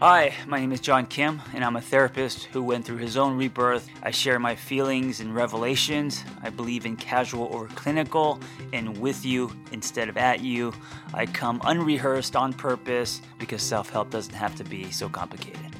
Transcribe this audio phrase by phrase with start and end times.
[0.00, 3.34] Hi, my name is John Kim, and I'm a therapist who went through his own
[3.34, 3.88] rebirth.
[4.02, 6.22] I share my feelings and revelations.
[6.42, 8.38] I believe in casual over clinical
[8.74, 10.74] and with you instead of at you.
[11.14, 15.74] I come unrehearsed on purpose because self help doesn't have to be so complicated.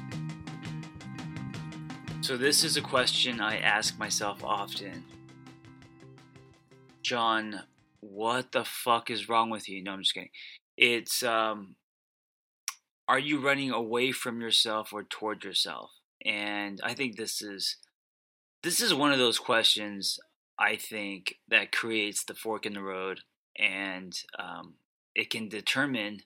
[2.21, 5.03] So, this is a question I ask myself often
[7.03, 7.61] John,
[7.99, 9.83] what the fuck is wrong with you?
[9.83, 10.31] No, I'm just kidding.
[10.75, 11.75] It's, um,
[13.07, 15.91] are you running away from yourself or toward yourself?
[16.25, 17.77] And I think this is
[18.63, 20.19] this is one of those questions
[20.59, 23.21] I think that creates the fork in the road,
[23.57, 24.75] and um,
[25.15, 26.21] it can determine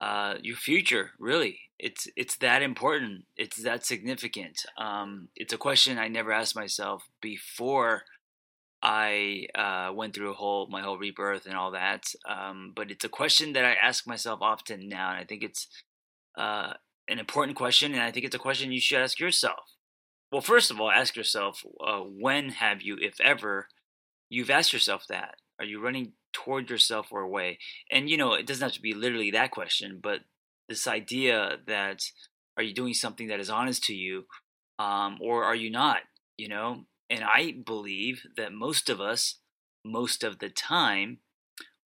[0.00, 1.10] uh, your future.
[1.18, 3.24] Really, it's it's that important.
[3.36, 4.64] It's that significant.
[4.78, 8.04] Um, it's a question I never asked myself before
[8.86, 12.04] I uh, went through a whole my whole rebirth and all that.
[12.28, 15.66] Um, but it's a question that I ask myself often now, and I think it's
[16.38, 16.74] uh,
[17.08, 19.58] an important question, and I think it's a question you should ask yourself.
[20.30, 23.66] Well, first of all, ask yourself uh, when have you, if ever,
[24.28, 25.34] you've asked yourself that?
[25.58, 27.58] Are you running toward yourself or away?
[27.90, 30.20] And you know, it doesn't have to be literally that question, but
[30.68, 32.04] this idea that
[32.56, 34.26] are you doing something that is honest to you,
[34.78, 36.02] um, or are you not?
[36.36, 39.38] You know, and I believe that most of us,
[39.84, 41.18] most of the time,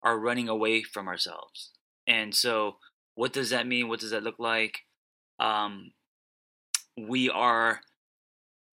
[0.03, 1.71] are running away from ourselves.
[2.07, 2.77] And so,
[3.15, 3.87] what does that mean?
[3.87, 4.79] What does that look like?
[5.39, 5.91] Um,
[6.97, 7.81] we are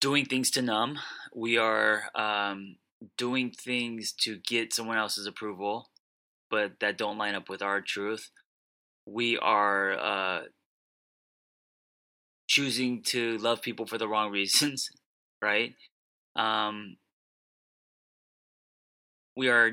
[0.00, 0.98] doing things to numb.
[1.34, 2.76] We are um,
[3.16, 5.90] doing things to get someone else's approval,
[6.50, 8.30] but that don't line up with our truth.
[9.06, 10.40] We are uh,
[12.46, 14.90] choosing to love people for the wrong reasons,
[15.42, 15.74] right?
[16.36, 16.96] Um,
[19.36, 19.72] we are.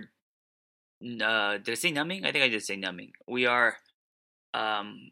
[1.01, 2.25] Uh, did I say numbing?
[2.25, 3.11] I think I did say numbing.
[3.27, 3.77] We are
[4.53, 5.11] um,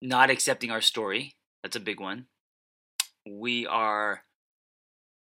[0.00, 1.34] not accepting our story.
[1.62, 2.26] That's a big one.
[3.28, 4.22] We are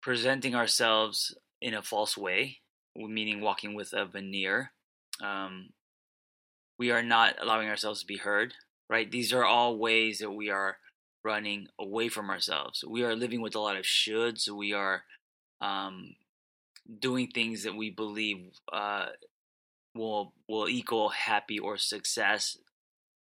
[0.02, 2.58] presenting ourselves in a false way,
[2.96, 4.72] meaning walking with a veneer.
[5.24, 5.70] Um,
[6.78, 8.56] we are not allowing ourselves to be heard,
[8.90, 9.10] right?
[9.10, 10.78] These are all ways that we are
[11.24, 12.84] running away from ourselves.
[12.88, 14.50] We are living with a lot of shoulds.
[14.50, 15.04] We are
[15.62, 16.16] um,
[17.00, 19.08] doing things that we believe uh,
[19.96, 22.58] will will equal happy or success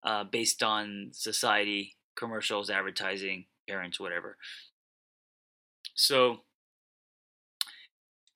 [0.04, 4.36] uh, based on society, commercials, advertising, parents, whatever.
[5.94, 6.42] So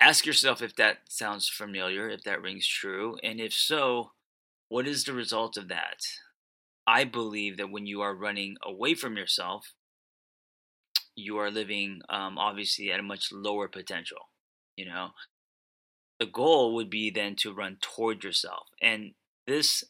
[0.01, 4.13] ask yourself if that sounds familiar, if that rings true, and if so,
[4.69, 6.01] what is the result of that?
[6.87, 9.73] I believe that when you are running away from yourself,
[11.15, 14.29] you are living um, obviously at a much lower potential.
[14.77, 15.09] You know,
[16.19, 19.13] the goal would be then to run toward yourself, and
[19.47, 19.85] this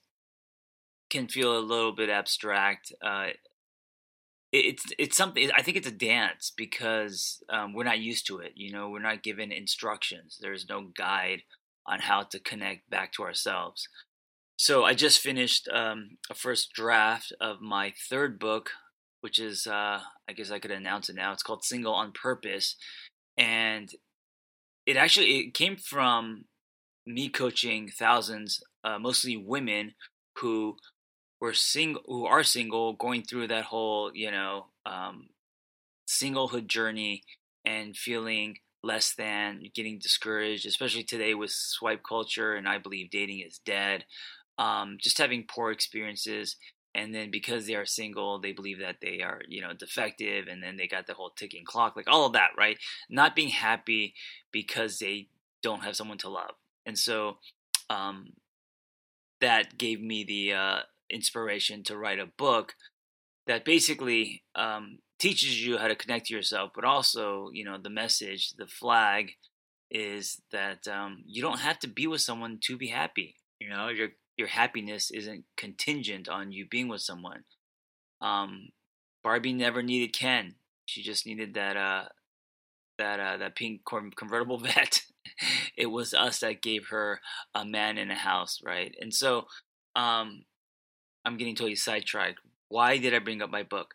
[1.11, 2.93] can feel a little bit abstract.
[3.03, 3.29] Uh,
[4.53, 5.51] it's it's something.
[5.57, 8.53] I think it's a dance because um, we're not used to it.
[8.57, 10.39] You know, we're not given instructions.
[10.41, 11.43] There's no guide
[11.87, 13.89] on how to connect back to ourselves.
[14.57, 18.73] So I just finished um, a first draft of my third book
[19.21, 21.33] which is uh, I guess I could announce it now.
[21.33, 22.77] It's called Single on Purpose,
[23.37, 23.91] and
[24.87, 26.45] it actually it came from
[27.07, 29.95] me coaching thousands, uh, mostly women
[30.39, 30.77] who
[31.41, 35.29] were single, who are single, going through that whole you know um,
[36.09, 37.23] singlehood journey
[37.65, 43.41] and feeling less than, getting discouraged, especially today with swipe culture, and I believe dating
[43.41, 44.05] is dead.
[44.59, 46.57] Um, just having poor experiences
[46.95, 50.63] and then because they are single they believe that they are you know defective and
[50.63, 52.79] then they got the whole ticking clock like all of that right?
[53.09, 54.15] Not being happy
[54.53, 55.29] because they
[55.63, 56.55] don't have someone to love
[56.87, 57.39] and so
[57.89, 58.33] um,
[59.41, 60.79] that gave me the uh,
[61.11, 62.75] inspiration to write a book
[63.47, 67.91] that basically um, teaches you how to connect to yourself but also you know the
[67.91, 69.33] message the flag
[69.91, 73.89] is that um, you don't have to be with someone to be happy you know
[73.89, 77.45] you're your happiness isn't contingent on you being with someone.
[78.21, 78.71] Um,
[79.23, 80.55] Barbie never needed Ken.
[80.87, 82.05] She just needed that uh,
[82.99, 85.03] that uh, that pink convertible vet.
[85.77, 87.21] it was us that gave her
[87.55, 88.95] a man in a house, right?
[89.01, 89.47] And so,
[89.95, 90.45] um,
[91.25, 92.41] I'm getting totally sidetracked.
[92.69, 93.95] Why did I bring up my book?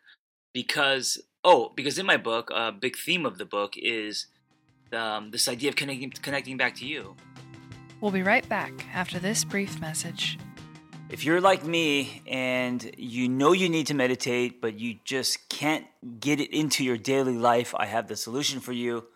[0.54, 4.26] Because oh, because in my book, a big theme of the book is
[4.92, 7.16] um, this idea of connecting connecting back to you.
[8.00, 10.38] We'll be right back after this brief message.
[11.08, 15.86] If you're like me and you know you need to meditate, but you just can't
[16.20, 19.06] get it into your daily life, I have the solution for you.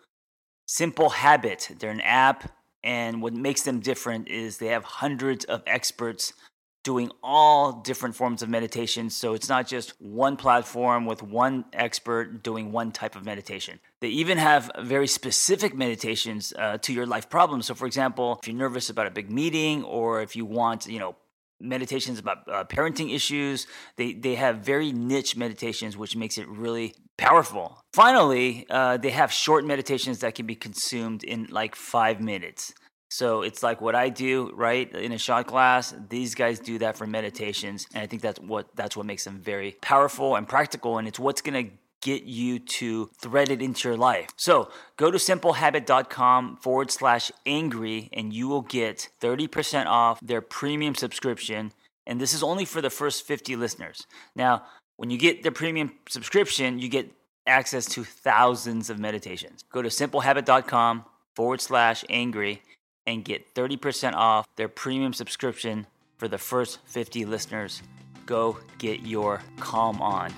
[0.65, 1.69] Simple Habit.
[1.79, 2.51] They're an app,
[2.83, 6.33] and what makes them different is they have hundreds of experts
[6.83, 9.09] doing all different forms of meditation.
[9.09, 13.79] So it's not just one platform with one expert doing one type of meditation.
[13.99, 17.67] They even have very specific meditations uh, to your life problems.
[17.67, 20.99] So, for example, if you're nervous about a big meeting or if you want, you
[20.99, 21.15] know,
[21.61, 23.67] meditations about uh, parenting issues.
[23.95, 27.79] They they have very niche meditations, which makes it really powerful.
[27.93, 32.73] Finally, uh, they have short meditations that can be consumed in like five minutes.
[33.11, 34.89] So it's like what I do, right?
[34.95, 35.93] In a shot glass.
[36.07, 39.39] these guys do that for meditations, and I think that's what that's what makes them
[39.39, 41.65] very powerful and practical, and it's what's gonna
[42.01, 44.29] get you to thread it into your life.
[44.37, 50.95] So go to simplehabit.com forward slash angry and you will get 30% off their premium
[50.95, 51.73] subscription.
[52.07, 54.07] And this is only for the first 50 listeners.
[54.35, 54.63] Now,
[54.97, 57.11] when you get the premium subscription, you get
[57.45, 59.63] access to thousands of meditations.
[59.71, 61.05] Go to simplehabit.com
[61.35, 62.63] forward slash angry
[63.05, 65.87] and get 30% off their premium subscription
[66.17, 67.81] for the first 50 listeners.
[68.25, 70.31] Go get your calm on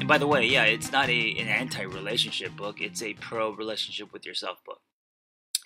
[0.00, 2.80] And by the way, yeah, it's not a an anti-relationship book.
[2.80, 4.80] It's a pro-relationship with yourself book.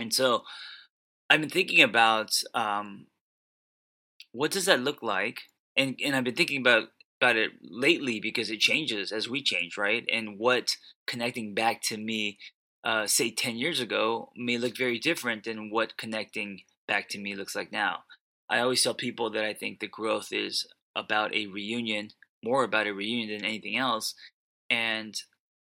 [0.00, 0.42] And so,
[1.30, 3.06] I've been thinking about um,
[4.32, 5.42] what does that look like,
[5.76, 6.88] and and I've been thinking about
[7.20, 10.04] about it lately because it changes as we change, right?
[10.12, 10.72] And what
[11.06, 12.38] connecting back to me,
[12.84, 17.34] uh, say ten years ago, may look very different than what connecting back to me
[17.34, 18.04] looks like now.
[18.48, 22.10] I always tell people that I think the growth is about a reunion,
[22.44, 24.14] more about a reunion than anything else,
[24.68, 25.14] and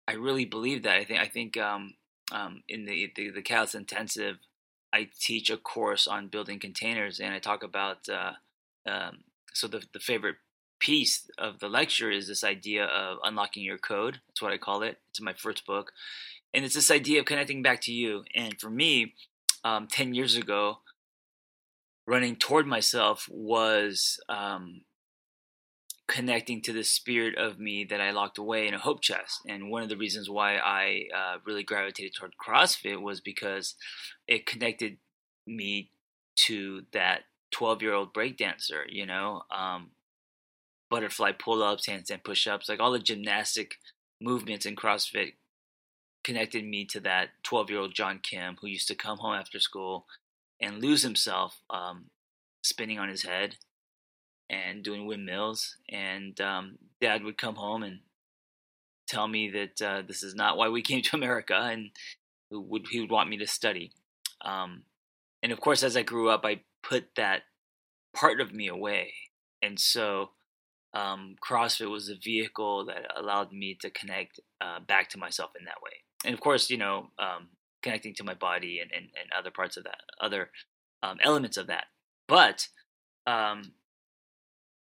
[0.06, 0.96] I really believe that.
[0.96, 1.94] I think I think um,
[2.32, 4.36] um, in the, the the Catalyst Intensive,
[4.92, 8.32] I teach a course on building containers, and I talk about uh,
[8.86, 10.36] um, so the the favorite
[10.80, 14.20] piece of the lecture is this idea of unlocking your code.
[14.28, 14.98] That's what I call it.
[15.10, 15.92] It's my first book,
[16.52, 18.24] and it's this idea of connecting back to you.
[18.34, 19.14] And for me,
[19.64, 20.78] um, ten years ago,
[22.06, 24.82] running toward myself was um,
[26.08, 29.42] connecting to the spirit of me that I locked away in a hope chest.
[29.48, 33.76] And one of the reasons why I uh, really gravitated toward CrossFit was because
[34.26, 34.96] it connected
[35.46, 35.90] me
[36.46, 37.20] to that
[37.52, 39.90] 12 year old breakdancer, you know, um,
[40.90, 43.76] butterfly pull ups, handstand push ups, like all the gymnastic
[44.20, 45.34] movements in CrossFit
[46.24, 49.60] connected me to that 12 year old John Kim who used to come home after
[49.60, 50.06] school
[50.60, 52.06] and lose himself um,
[52.62, 53.56] spinning on his head
[54.50, 55.76] and doing windmills.
[55.88, 58.00] And um, dad would come home and
[59.08, 61.90] tell me that uh, this is not why we came to America, and
[62.50, 63.92] would he would want me to study.
[64.44, 64.84] Um,
[65.42, 67.42] and of course, as I grew up, I put that
[68.14, 69.12] part of me away,
[69.62, 70.30] and so
[70.94, 75.64] um, CrossFit was a vehicle that allowed me to connect uh, back to myself in
[75.66, 75.92] that way.
[76.24, 77.48] And of course, you know, um,
[77.82, 80.50] connecting to my body and, and, and other parts of that, other
[81.02, 81.84] um, elements of that.
[82.28, 82.68] But
[83.26, 83.72] um,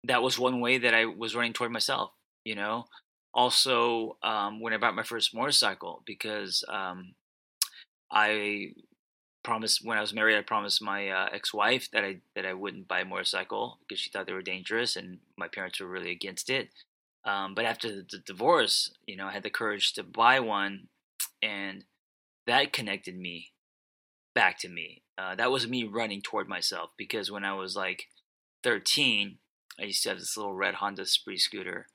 [0.05, 2.11] that was one way that I was running toward myself,
[2.45, 2.87] you know.
[3.35, 7.15] Also, um, when I bought my first motorcycle, because um,
[8.11, 8.73] I
[9.45, 12.89] promised when I was married, I promised my uh, ex-wife that I that I wouldn't
[12.89, 16.49] buy a motorcycle because she thought they were dangerous, and my parents were really against
[16.49, 16.71] it.
[17.25, 20.89] Um, but after the, the divorce, you know, I had the courage to buy one,
[21.47, 21.85] and
[22.47, 23.53] that connected me
[24.35, 25.03] back to me.
[25.17, 28.09] Uh, that was me running toward myself because when I was like
[28.65, 29.39] 13,
[29.81, 31.87] I used to have this little red Honda Spree scooter,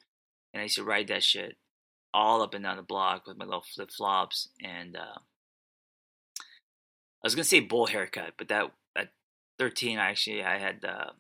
[0.54, 1.58] and I used to ride that shit
[2.14, 4.50] all up and down the block with my little flip flops.
[4.64, 5.20] And uh,
[6.40, 9.10] I was gonna say bull haircut, but that at
[9.60, 11.12] 13, I actually I had uh,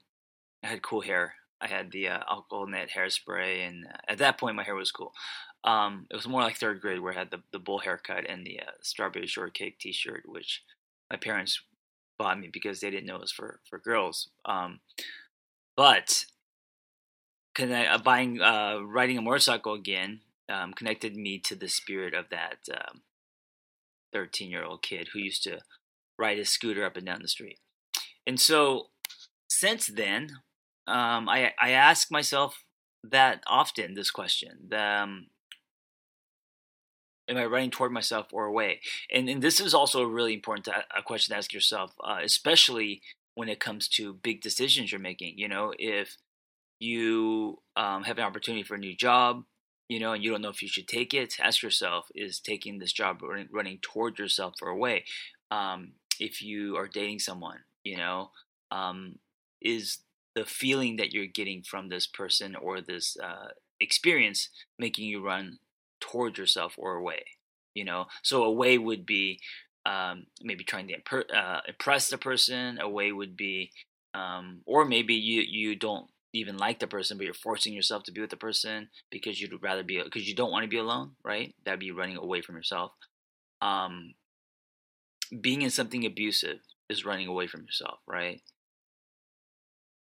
[0.63, 1.35] I had cool hair.
[1.59, 4.91] I had the uh, Aqua Net hairspray, and uh, at that point, my hair was
[4.91, 5.13] cool.
[5.63, 8.45] Um, it was more like third grade where I had the, the bull haircut and
[8.45, 10.63] the uh, strawberry shortcake T-shirt, which
[11.11, 11.61] my parents
[12.17, 14.29] bought me because they didn't know it was for for girls.
[14.45, 14.79] Um,
[15.75, 16.25] but
[17.59, 22.57] uh, buying uh, riding a motorcycle again um, connected me to the spirit of that
[22.73, 23.01] um,
[24.13, 25.59] 13 year old kid who used to
[26.17, 27.59] ride his scooter up and down the street.
[28.27, 28.87] And so
[29.49, 30.29] since then,
[30.87, 32.63] um, I, I ask myself
[33.03, 35.27] that often this question um,
[37.31, 38.81] Am I running toward myself or away?
[39.09, 42.19] And, and this is also a really important to, a question to ask yourself, uh,
[42.21, 43.01] especially
[43.35, 45.37] when it comes to big decisions you're making.
[45.37, 46.17] You know, if
[46.79, 49.45] you um, have an opportunity for a new job,
[49.87, 52.79] you know, and you don't know if you should take it, ask yourself, is taking
[52.79, 55.05] this job running, running toward yourself or away?
[55.51, 58.31] Um, if you are dating someone, you know,
[58.71, 59.19] um,
[59.61, 59.99] is
[60.35, 65.59] the feeling that you're getting from this person or this uh, experience making you run
[66.01, 67.23] toward yourself or away?
[67.73, 69.39] You know, so away would be
[69.85, 72.79] um, maybe trying to imper- uh, impress the person.
[72.79, 73.71] Away would be
[74.13, 78.11] um, or maybe you you don't even like the person, but you're forcing yourself to
[78.11, 81.11] be with the person because you'd rather be because you don't want to be alone,
[81.23, 81.53] right?
[81.65, 82.91] That'd be running away from yourself.
[83.61, 84.13] Um,
[85.41, 88.41] being in something abusive is running away from yourself, right?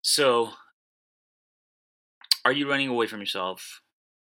[0.03, 0.51] So,
[2.45, 3.81] are you running away from yourself?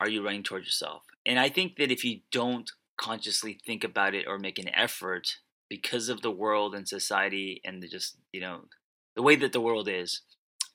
[0.01, 1.03] Are you running towards yourself?
[1.27, 5.37] And I think that if you don't consciously think about it or make an effort
[5.69, 8.61] because of the world and society and the just, you know,
[9.15, 10.21] the way that the world is,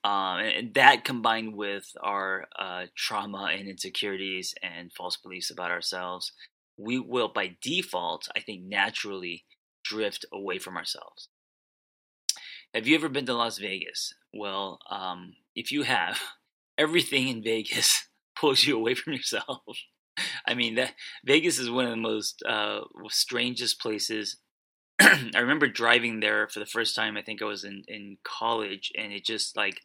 [0.05, 6.31] um, and that combined with our uh, trauma and insecurities and false beliefs about ourselves,
[6.77, 9.45] we will by default, I think, naturally
[9.83, 11.31] drift away from ourselves.
[12.73, 14.15] Have you ever been to Las Vegas?
[14.33, 16.21] Well, um, if you have,
[16.79, 18.06] everything in Vegas
[18.39, 19.63] pulls you away from yourself.
[20.47, 24.39] I mean, that Vegas is one of the most uh, strangest places
[25.01, 27.17] I remember driving there for the first time.
[27.17, 29.83] I think I was in in college, and it just like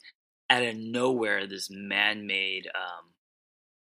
[0.50, 2.68] out of nowhere, this man-made.
[2.68, 3.14] Um,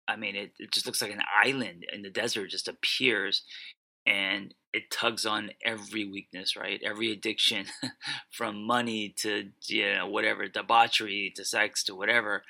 [0.08, 3.44] I mean, it, it just looks like an island in the desert just appears,
[4.06, 6.82] and it tugs on every weakness, right?
[6.84, 7.66] Every addiction,
[8.32, 12.44] from money to you know whatever debauchery to sex to whatever.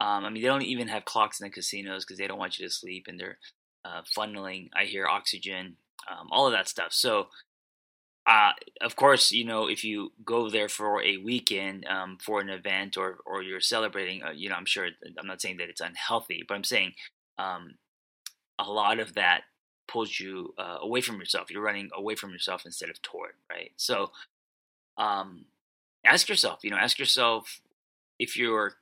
[0.00, 2.58] Um, I mean, they don't even have clocks in the casinos because they don't want
[2.58, 3.38] you to sleep, and they're
[3.84, 4.68] uh, funneling.
[4.76, 5.76] I hear oxygen,
[6.10, 6.92] um, all of that stuff.
[6.92, 7.28] So
[8.26, 8.50] uh,
[8.80, 12.96] of course, you know, if you go there for a weekend um, for an event
[12.96, 14.88] or or you're celebrating, uh, you know, I'm sure
[15.18, 16.94] I'm not saying that it's unhealthy, but I'm saying
[17.38, 17.76] um,
[18.58, 19.42] a lot of that
[19.86, 21.50] pulls you uh, away from yourself.
[21.52, 23.70] You're running away from yourself instead of toward, right?
[23.76, 24.10] So,
[24.98, 25.44] um,
[26.04, 27.60] ask yourself, you know, ask yourself
[28.18, 28.74] if you're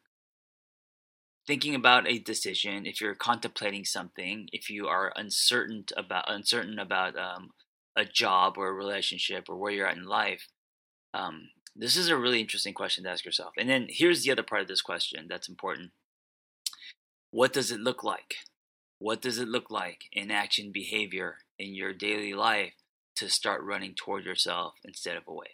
[1.46, 7.18] thinking about a decision, if you're contemplating something, if you are uncertain about uncertain about
[7.18, 7.50] um,
[7.96, 10.48] a job or a relationship or where you're at in life?
[11.12, 13.52] Um, this is a really interesting question to ask yourself.
[13.58, 15.90] And then here's the other part of this question that's important.
[17.30, 18.36] What does it look like?
[18.98, 22.74] What does it look like in action behavior in your daily life
[23.16, 25.50] to start running toward yourself instead of away?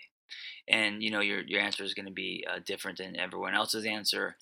[0.68, 3.84] And you know your your answer is going to be uh, different than everyone else's
[3.84, 4.36] answer.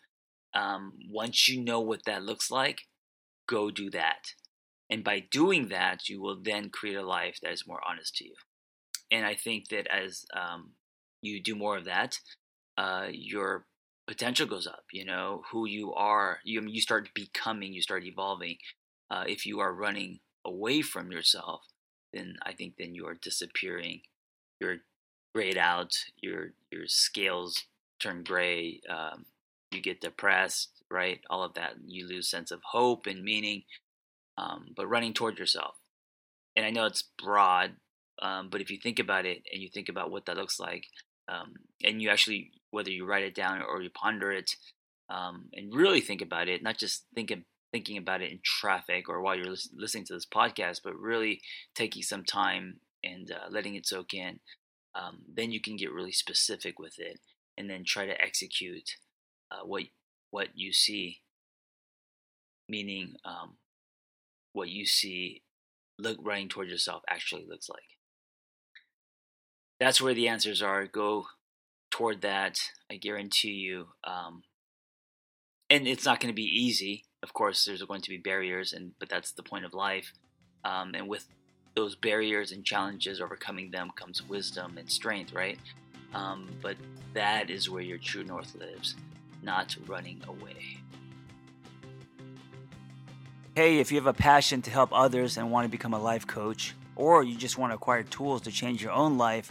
[0.54, 2.82] Um, once you know what that looks like,
[3.48, 4.34] go do that.
[4.90, 8.24] And by doing that, you will then create a life that is more honest to
[8.24, 8.34] you.
[9.10, 10.72] And I think that as um,
[11.22, 12.18] you do more of that,
[12.76, 13.66] uh, your
[14.06, 14.84] potential goes up.
[14.92, 16.38] You know who you are.
[16.44, 17.72] You you start becoming.
[17.72, 18.56] You start evolving.
[19.10, 21.62] Uh, if you are running away from yourself,
[22.12, 24.00] then I think then you are disappearing.
[24.60, 24.78] You're
[25.34, 25.92] grayed out.
[26.20, 27.64] Your your scales
[28.00, 28.80] turn gray.
[28.88, 29.26] Um,
[29.70, 30.70] you get depressed.
[30.90, 31.74] Right, all of that.
[31.86, 33.64] You lose sense of hope and meaning
[34.38, 35.74] um, but running toward yourself.
[36.56, 37.72] And I know it's broad,
[38.22, 40.84] um, but if you think about it and you think about what that looks like,
[41.28, 44.50] um, and you actually, whether you write it down or you ponder it,
[45.10, 49.20] um, and really think about it, not just thinking thinking about it in traffic or
[49.20, 51.42] while you're listening to this podcast, but really
[51.74, 54.40] taking some time and uh, letting it soak in,
[54.94, 57.20] um, then you can get really specific with it,
[57.58, 58.96] and then try to execute
[59.50, 59.84] uh, what
[60.30, 61.18] what you see.
[62.70, 63.56] Meaning, um,
[64.52, 65.42] what you see
[65.98, 67.80] look running towards yourself actually looks like.
[69.80, 70.86] That's where the answers are.
[70.86, 71.26] Go
[71.90, 72.58] toward that.
[72.90, 73.88] I guarantee you.
[74.04, 74.42] Um,
[75.70, 77.04] and it's not going to be easy.
[77.22, 80.12] Of course, there's going to be barriers, and but that's the point of life.
[80.64, 81.26] Um, and with
[81.74, 85.58] those barriers and challenges, overcoming them comes wisdom and strength, right?
[86.14, 86.76] Um, but
[87.14, 88.94] that is where your true north lives,
[89.42, 90.78] not running away.
[93.54, 96.26] Hey, if you have a passion to help others and want to become a life
[96.26, 99.50] coach, or you just want to acquire tools to change your own life,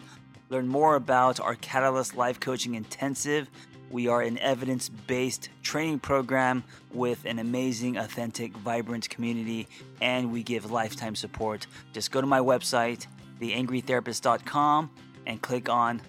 [0.49, 3.49] learn more about our Catalyst Life Coaching Intensive.
[3.89, 6.63] We are an evidence based training program
[6.93, 9.67] with an amazing, authentic, vibrant community,
[10.01, 11.67] and we give lifetime support.
[11.93, 13.07] Just go to my website,
[13.41, 14.89] theangrytherapist.com,
[15.25, 16.01] and click on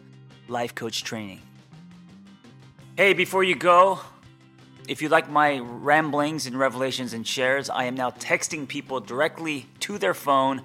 [0.48, 1.40] Life Coach Training.
[2.98, 4.00] Hey, before you go,
[4.88, 9.66] if you like my ramblings and revelations and shares, I am now texting people directly
[9.86, 10.62] to their phone.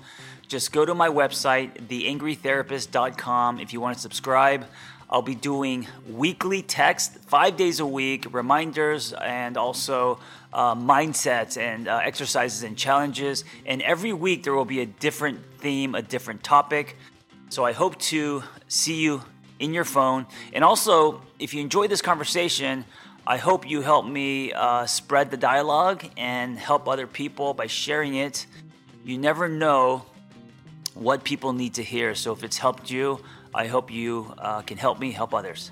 [0.47, 3.59] Just go to my website, theangrytherapist.com.
[3.59, 4.65] If you want to subscribe,
[5.11, 10.17] I'll be doing weekly text, five days a week, reminders, and also
[10.51, 13.43] uh, mindsets and uh, exercises and challenges.
[13.63, 16.97] And every week there will be a different theme, a different topic.
[17.49, 19.21] So I hope to see you
[19.63, 20.25] in your phone.
[20.51, 22.83] And also, if you enjoy this conversation,
[23.25, 28.15] I hope you help me uh, spread the dialogue and help other people by sharing
[28.15, 28.45] it.
[29.05, 30.05] You never know
[30.93, 32.13] what people need to hear.
[32.15, 33.21] So if it's helped you,
[33.55, 35.71] I hope you uh, can help me help others.